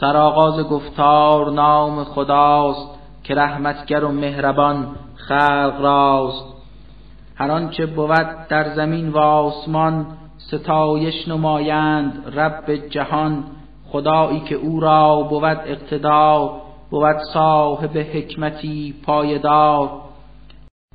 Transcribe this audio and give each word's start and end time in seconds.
سرآغاز 0.00 0.60
گفتار 0.60 1.50
نام 1.50 2.04
خداست 2.04 2.88
که 3.24 3.34
رحمتگر 3.34 4.04
و 4.04 4.12
مهربان 4.12 4.86
خلق 5.14 5.80
راست. 5.80 6.44
هر 7.36 7.50
آنچه 7.50 7.86
بود 7.86 8.48
در 8.48 8.74
زمین 8.74 9.08
و 9.08 9.18
آسمان 9.18 10.06
ستایش 10.38 11.28
نمایند 11.28 12.38
رب 12.38 12.76
جهان. 12.90 13.44
خدایی 13.88 14.40
که 14.40 14.54
او 14.54 14.80
را 14.80 15.22
بود 15.22 15.44
اقتدار 15.44 16.50
بود 16.90 17.16
صاحب 17.32 17.98
حکمتی 17.98 18.94
پایدار. 19.06 19.90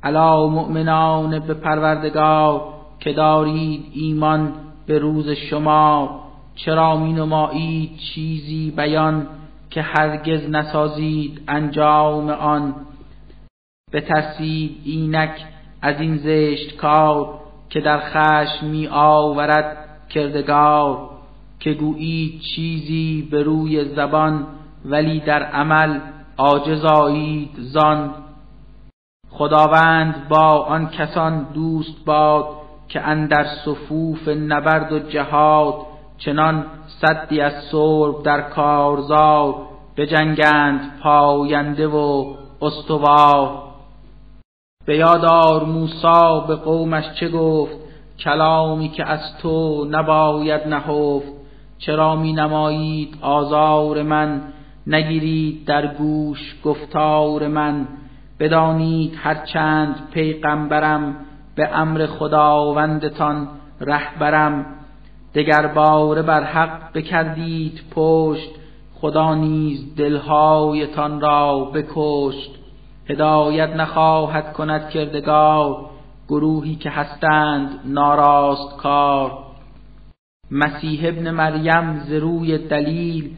علا 0.02 0.46
مؤمنان 0.46 1.38
به 1.38 1.54
پروردگار 1.54 2.62
که 3.00 3.12
دارید 3.12 3.84
ایمان 3.94 4.52
به 4.86 4.98
روز 4.98 5.28
شما. 5.28 6.25
چرا 6.56 6.96
می 6.96 7.12
نمایید 7.12 7.96
چیزی 7.96 8.70
بیان 8.76 9.26
که 9.70 9.82
هرگز 9.82 10.50
نسازید 10.50 11.42
انجام 11.48 12.30
آن؟ 12.30 12.74
بترسید 13.92 14.80
اینک 14.84 15.44
از 15.82 16.00
این 16.00 16.16
زشت 16.16 16.76
کار 16.76 17.40
که 17.70 17.80
در 17.80 18.00
خشم 18.00 18.66
می 18.66 18.88
آورد 18.92 19.76
کردگار 20.08 21.10
که 21.60 21.72
گویید 21.72 22.40
چیزی 22.40 23.28
به 23.30 23.42
روی 23.42 23.84
زبان 23.84 24.46
ولی 24.84 25.20
در 25.20 25.42
عمل 25.42 26.00
عاجز 26.38 26.84
آیید 26.84 27.50
زان. 27.58 28.14
خداوند 29.30 30.28
با 30.28 30.64
آن 30.64 30.88
کسان 30.88 31.46
دوست 31.54 32.04
باد 32.04 32.46
که 32.88 33.00
اندر 33.00 33.46
صفوف 33.64 34.28
نبرد 34.28 34.92
و 34.92 34.98
جهاد 34.98 35.85
چنان 36.18 36.64
صدی 37.00 37.40
از 37.40 37.52
سرب 37.72 38.22
در 38.22 38.40
کارزار 38.40 39.54
جنگند 40.04 41.00
پاینده 41.02 41.86
و 41.86 42.34
استوار. 42.62 43.62
به 44.86 44.96
یادار 44.96 45.64
موسا 45.64 46.40
به 46.40 46.54
قومش 46.54 47.04
چه 47.20 47.28
گفت؟ 47.28 47.76
کلامی 48.18 48.88
که 48.88 49.08
از 49.08 49.20
تو 49.42 49.86
نباید 49.90 50.68
نهفت. 50.68 51.32
چرا 51.78 52.16
می 52.16 52.32
نمایید 52.32 53.18
آزار 53.20 54.02
من؟ 54.02 54.42
نگیرید 54.86 55.64
در 55.64 55.86
گوش 55.86 56.56
گفتار 56.64 57.48
من. 57.48 57.88
بدانید 58.38 59.18
هرچند 59.22 60.08
پیغمبرم 60.12 61.16
به 61.54 61.68
امر 61.76 62.06
خداوندتان 62.06 63.48
رهبرم. 63.80 64.66
دگر 65.36 65.66
باره 65.66 66.22
بر 66.22 66.44
حق 66.44 66.92
بکردید 66.92 67.80
پشت 67.90 68.50
خدا 68.94 69.34
نیز 69.34 69.94
دلهایتان 69.96 71.20
را 71.20 71.64
بکشت. 71.64 72.50
هدایت 73.08 73.76
نخواهد 73.76 74.52
کند 74.52 74.88
کردگار 74.88 75.90
گروهی 76.28 76.74
که 76.74 76.90
هستند 76.90 77.70
ناراست 77.84 78.76
کار. 78.76 79.32
مسیح 80.50 81.08
ابن 81.08 81.30
مریم 81.30 81.98
ز 81.98 82.12
روی 82.12 82.58
دلیل 82.58 83.30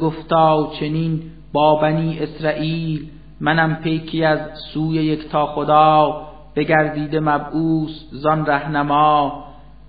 گفتا 0.00 0.70
چنین 0.80 1.22
با 1.52 1.74
بنی 1.74 2.18
اسرائیل 2.18 3.10
منم 3.40 3.74
پیکی 3.74 4.24
از 4.24 4.38
سوی 4.74 4.94
یکتا 4.94 5.46
خدا 5.46 6.22
بگردیده 6.56 7.20
مبعوث 7.20 7.90
زان 8.12 8.46
رهنما. 8.46 9.46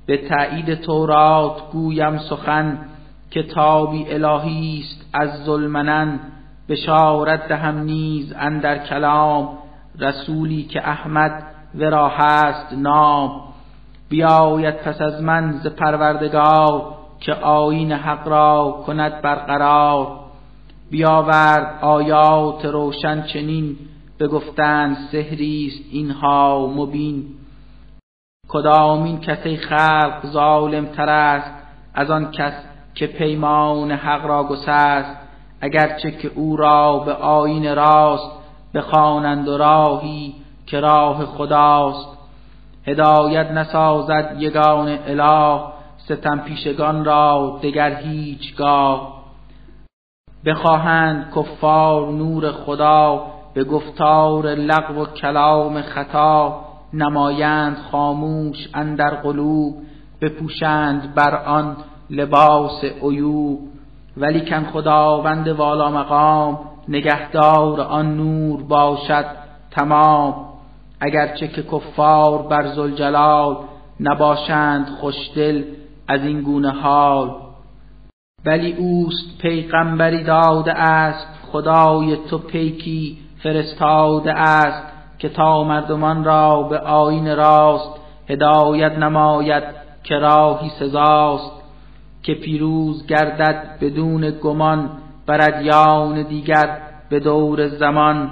به 0.08 0.18
تایید 0.18 0.74
تورات 0.74 1.72
گویم 1.72 2.18
سخن 2.18 2.78
کتابی 3.32 4.06
الهی 4.10 4.80
است 4.80 5.06
از 5.14 5.44
ظلمنن 5.44 6.20
بشارت 6.70 7.48
دهم 7.48 7.78
نیز 7.78 8.34
اندر 8.38 8.78
کلام 8.78 9.50
رسولی 10.00 10.64
که 10.64 10.90
احمد 10.90 11.44
ورا 11.76 12.10
هست 12.10 12.74
نام. 12.74 13.42
بیاید 14.10 14.78
پس 14.78 15.02
از 15.02 15.24
من 15.24 15.52
ز 15.64 15.68
پروردگار 15.68 16.94
که 17.20 17.34
آیین 17.34 17.92
حق 17.92 18.28
را 18.28 18.84
کند 18.86 19.22
برقرار. 19.22 20.20
بیاورد 20.92 21.80
آیات 21.82 22.66
روشن 22.66 23.22
چنین 23.22 23.76
بگفتند 24.20 24.98
سحری 25.12 25.68
است 25.68 25.90
اینها 25.92 26.74
مبین. 26.76 27.26
کدامین 28.58 29.20
کسی 29.20 29.58
خلق 29.58 30.26
ظالم 30.26 30.86
تر 30.86 31.10
است 31.10 31.52
از 31.94 32.12
آن 32.12 32.32
کس 32.32 32.54
که 32.96 33.08
پیمان 33.08 33.92
حق 33.92 34.26
را 34.26 34.44
گسست. 34.44 35.18
اگرچه 35.62 36.12
که 36.12 36.32
او 36.36 36.58
را 36.58 37.00
به 37.00 37.14
آین 37.14 37.76
راست 37.76 38.32
بخوانند 38.74 39.48
و 39.48 39.58
راهی 39.58 40.36
که 40.66 40.80
راه 40.80 41.26
خداست. 41.26 42.18
هدایت 42.88 43.52
نسازد 43.52 44.36
یگان 44.40 45.00
اله 45.08 45.62
ستم 45.98 46.40
پیشگان 46.40 47.06
را 47.06 47.60
دگر 47.64 47.96
هیچگاه. 47.96 49.24
بخواهند 50.46 51.34
کفار 51.36 52.08
نور 52.08 52.52
خدا 52.52 53.26
به 53.54 53.64
گفتار 53.64 54.46
لغو 54.46 55.02
و 55.02 55.06
کلام 55.06 55.82
خطا. 55.82 56.67
نمایند 56.94 57.78
خاموش 57.92 58.68
اندر 58.74 59.10
قلوب 59.10 59.76
بپوشند 60.22 61.16
بر 61.16 61.36
آن 61.36 61.76
لباس 62.10 62.84
عیوب. 62.84 63.60
ولیکن 64.18 64.64
خداوند 64.64 65.48
والا 65.48 65.92
مقام 65.92 66.60
نگهدار 66.90 67.82
آن 67.82 68.18
نور 68.18 68.64
باشد 68.64 69.26
تمام. 69.72 70.46
اگرچه 71.00 71.48
که 71.48 71.64
کفار 71.64 72.42
بر 72.42 72.68
زلجلال 72.68 73.58
نباشند 74.00 74.88
خوشدل 74.88 75.64
از 76.08 76.22
این 76.22 76.42
گونه 76.42 76.72
حال. 76.72 77.36
ولی 78.46 78.74
اوست 78.74 79.38
پیغمبری 79.42 80.24
داده 80.24 80.74
است 80.74 81.28
خدای 81.52 82.18
تو 82.30 82.38
پیکی 82.38 83.18
فرستاده 83.44 84.34
است. 84.34 84.97
که 85.20 85.30
تا 85.30 85.64
مردمان 85.64 86.24
را 86.24 86.64
به 86.64 86.80
آین 86.80 87.36
راست 87.36 88.00
هدایت 88.30 88.98
نماید 88.98 89.64
که 90.04 90.16
راهی 90.16 90.70
سزاست 90.70 91.52
که 92.24 92.34
پیروز 92.34 93.08
گردد 93.08 93.78
بدون 93.82 94.32
گمان 94.44 94.90
بر 95.26 95.42
ادیان 95.42 96.24
دیگر 96.24 96.78
به 97.10 97.20
دور 97.20 97.68
زمان. 97.68 98.32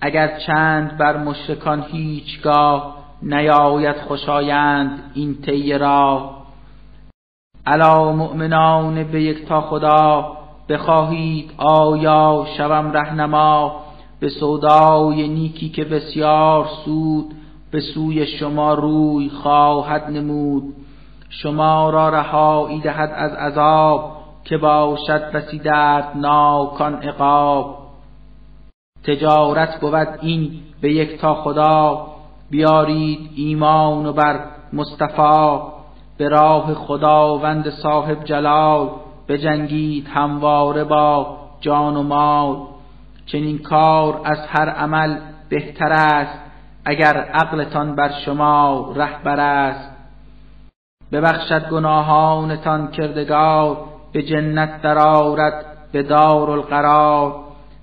اگر 0.00 0.38
چند 0.46 0.98
بر 0.98 1.16
مشرکان 1.16 1.84
هیچگاه 1.92 2.96
نیاید 3.22 3.96
خوشایند 3.96 5.02
این 5.14 5.34
طی 5.42 5.78
را 5.78 6.30
علا 7.66 8.12
مؤمنان 8.12 9.04
به 9.04 9.22
یک 9.22 9.46
تا 9.46 9.60
خدا 9.60 10.32
بخواهید 10.68 11.50
آیا 11.56 12.46
شوم 12.56 12.92
رهنما؟ 12.92 13.81
به 14.22 14.28
سودای 14.28 15.28
نیکی 15.28 15.68
که 15.68 15.84
بسیار 15.84 16.68
سود 16.84 17.34
به 17.70 17.80
سوی 17.80 18.26
شما 18.26 18.74
روی 18.74 19.28
خواهد 19.28 20.10
نمود. 20.10 20.74
شما 21.28 21.90
را 21.90 22.08
رهایی 22.08 22.80
دهد 22.80 23.12
از 23.16 23.32
عذاب 23.32 24.16
که 24.44 24.58
باشد 24.58 25.32
بسی 25.32 25.60
ناکان 26.14 26.94
عقاب. 26.94 27.78
تجارت 29.04 29.80
بود 29.80 30.18
این 30.20 30.50
به 30.80 30.92
یک 30.92 31.20
تا 31.20 31.34
خدا. 31.34 32.06
بیارید 32.50 33.30
ایمان 33.36 34.06
و 34.06 34.12
بر 34.12 34.40
مصطفی. 34.72 35.58
به 36.18 36.28
راه 36.28 36.74
خداوند 36.74 37.70
صاحب 37.70 38.24
جلال 38.24 38.90
بجنگید 39.28 40.08
همواره 40.08 40.84
با 40.84 41.36
جان 41.60 41.96
و 41.96 42.02
مال. 42.02 42.72
چنین 43.26 43.58
کار 43.58 44.20
از 44.24 44.38
هر 44.48 44.68
عمل 44.68 45.16
بهتر 45.48 45.92
است 45.92 46.38
اگر 46.84 47.16
عقلتان 47.16 47.96
بر 47.96 48.10
شما 48.24 48.92
رهبر 48.96 49.40
است. 49.40 49.90
ببخشد 51.12 51.68
گناهانتان 51.68 52.90
کردگار 52.90 53.84
به 54.12 54.22
جنت 54.22 54.82
درآورد 54.82 55.66
به 55.92 56.02
دار 56.02 56.50
القرار 56.50 57.40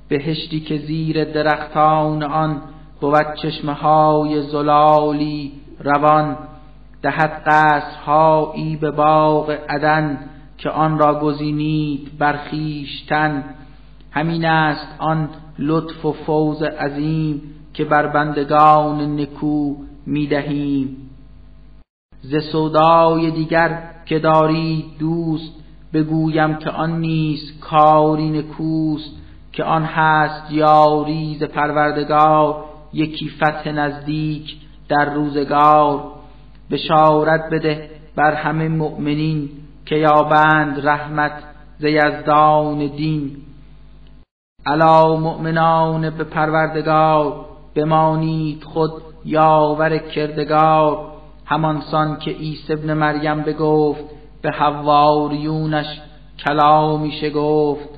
بهشتی 0.10 0.60
که 0.60 0.78
زیر 0.78 1.24
درختان 1.24 2.24
آن 2.24 2.62
بود 3.02 3.34
چشمه 3.42 3.74
های 3.74 4.42
زلالی 4.42 5.52
روان 5.80 6.38
دهد 7.02 7.44
قصرهایی 7.46 8.76
به 8.76 8.92
باغ 8.92 9.58
عدن 9.70 10.18
که 10.58 10.70
آن 10.70 11.00
را 11.00 11.20
گزینید 11.20 12.18
برخیشتن 12.18 13.44
همین 14.20 14.46
است 14.46 14.88
آن 14.98 15.30
لطف 15.60 16.06
و 16.06 16.12
فوز 16.12 16.62
عظیم 16.64 17.42
که 17.74 17.86
بر 17.86 18.08
بندگان 18.08 19.20
نکو 19.20 19.76
می‌دهیم. 20.06 20.98
ز 22.22 22.36
سودای 22.52 23.32
دیگر 23.32 23.84
که 24.06 24.20
دارید 24.20 24.86
دوست 25.00 25.54
بگویم 25.94 26.56
که 26.56 26.70
آن 26.70 27.00
نیست 27.00 27.60
کاری 27.60 28.30
نکوست 28.30 29.12
که 29.52 29.64
آن 29.64 29.84
هست 29.84 30.52
یاری 30.52 31.38
ز 31.40 31.44
پروردگار 31.44 32.66
یکی 32.94 33.30
فتح 33.30 33.72
نزدیک 33.72 34.56
در 34.90 35.14
روزگار. 35.14 36.04
بشارت 36.72 37.50
بده 37.52 37.90
بر 38.16 38.34
همه 38.34 38.68
مؤمنین 38.68 39.50
که 39.86 39.96
یابند 39.96 40.88
رحمت 40.88 41.44
ز 41.80 41.84
یزدان 41.84 42.88
دین. 42.88 43.38
علا 44.66 45.16
مؤمنان 45.16 46.10
به 46.10 46.24
پروردگار 46.24 47.46
بمانید 47.76 48.64
خود 48.64 48.92
یاور 49.26 49.98
کردگار. 49.98 51.06
همانسان 51.46 52.20
که 52.20 52.32
عیسی 52.32 52.74
ابن 52.74 52.94
مریم 52.94 53.42
بگفت 53.42 54.04
به 54.42 54.52
حواریونش 54.52 56.02
کلامی 56.46 57.12
شگفت. 57.12 57.90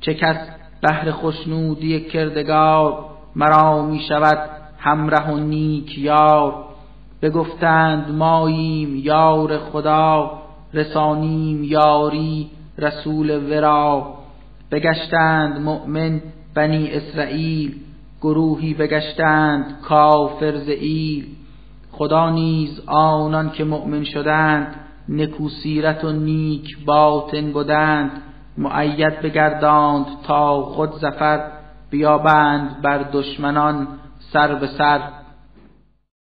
چه 0.00 0.14
کس 0.14 0.36
بهر 0.80 1.10
خوشنودی 1.10 2.00
کردگار 2.00 3.04
مرا 3.36 3.82
می 3.82 4.00
شود 4.08 4.50
همره 4.78 5.30
و 5.30 5.36
نیک 5.36 5.98
یار. 5.98 6.54
بگفتند 7.22 8.14
ماییم 8.14 8.96
یار 8.96 9.58
خدا 9.58 10.30
رسانیم 10.74 11.64
یاری 11.64 12.50
رسول 12.78 13.50
ورا. 13.50 14.21
بگشتند 14.72 15.60
مؤمن 15.60 16.20
بنی 16.54 16.90
اسرائیل 16.90 17.74
گروهی 18.20 18.74
بگشتند 18.74 19.80
کافر 19.82 20.52
ایل. 20.66 21.26
خدا 21.92 22.30
نیز 22.30 22.80
آنان 22.86 23.50
که 23.50 23.64
مؤمن 23.64 24.04
شدند 24.04 24.74
نکوسیرت 25.08 26.04
و 26.04 26.12
نیک 26.12 26.84
باطن 26.84 27.52
بودند 27.52 28.10
معید 28.58 29.20
بگرداند 29.20 30.06
تا 30.26 30.62
خود 30.62 30.92
زفر 30.92 31.50
بیابند 31.90 32.82
بر 32.82 33.02
دشمنان 33.12 33.88
سر 34.32 34.54
به 34.54 34.66
سر. 34.66 35.00